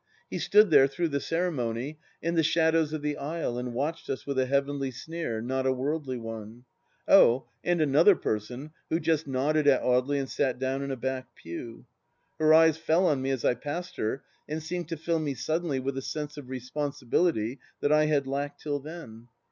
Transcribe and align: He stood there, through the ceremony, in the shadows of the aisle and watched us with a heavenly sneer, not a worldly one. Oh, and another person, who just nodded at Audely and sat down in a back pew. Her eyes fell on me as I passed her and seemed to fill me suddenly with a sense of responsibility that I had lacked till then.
He 0.31 0.39
stood 0.39 0.71
there, 0.71 0.87
through 0.87 1.09
the 1.09 1.19
ceremony, 1.19 1.99
in 2.23 2.33
the 2.33 2.41
shadows 2.41 2.91
of 2.91 3.03
the 3.03 3.17
aisle 3.17 3.59
and 3.59 3.71
watched 3.71 4.09
us 4.09 4.25
with 4.25 4.39
a 4.39 4.47
heavenly 4.47 4.89
sneer, 4.89 5.43
not 5.43 5.67
a 5.67 5.71
worldly 5.71 6.17
one. 6.17 6.65
Oh, 7.07 7.45
and 7.63 7.79
another 7.83 8.15
person, 8.15 8.71
who 8.89 8.99
just 8.99 9.27
nodded 9.27 9.67
at 9.67 9.83
Audely 9.83 10.17
and 10.17 10.27
sat 10.27 10.57
down 10.57 10.81
in 10.81 10.89
a 10.89 10.95
back 10.97 11.35
pew. 11.35 11.85
Her 12.39 12.51
eyes 12.51 12.79
fell 12.79 13.05
on 13.05 13.21
me 13.21 13.29
as 13.29 13.45
I 13.45 13.53
passed 13.53 13.97
her 13.97 14.23
and 14.49 14.63
seemed 14.63 14.89
to 14.89 14.97
fill 14.97 15.19
me 15.19 15.35
suddenly 15.35 15.79
with 15.79 15.95
a 15.95 16.01
sense 16.01 16.35
of 16.35 16.49
responsibility 16.49 17.59
that 17.81 17.91
I 17.91 18.05
had 18.07 18.25
lacked 18.25 18.59
till 18.63 18.79
then. 18.79 19.27